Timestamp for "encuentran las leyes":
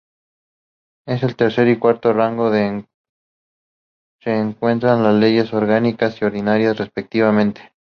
4.35-5.53